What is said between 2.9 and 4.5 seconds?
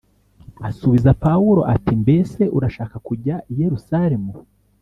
kujya i Yerusalemu